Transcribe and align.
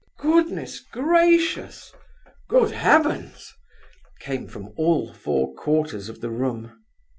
"Goodness 0.17 0.79
gracious! 0.79 1.93
good 2.49 2.71
heavens!" 2.71 3.53
came 4.19 4.47
from 4.47 4.73
all 4.75 5.13
quarters 5.53 6.09
of 6.09 6.21
the 6.21 6.31
room. 6.31 6.81